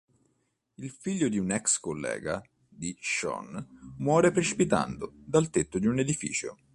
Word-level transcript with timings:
Il 0.77 0.89
figlio 0.89 1.29
di 1.29 1.37
un 1.37 1.51
ex 1.51 1.77
collega 1.79 2.41
di 2.67 2.97
Sean 2.99 3.93
muore 3.99 4.31
precipitando 4.31 5.11
dal 5.13 5.51
tetto 5.51 5.77
un 5.77 5.99
edificio. 5.99 6.57